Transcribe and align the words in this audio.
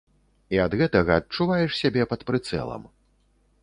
І 0.55 0.59
ад 0.65 0.75
гэтага 0.79 1.19
адчуваеш 1.23 1.71
сябе 1.83 2.11
пад 2.15 2.21
прыцэлам. 2.31 2.93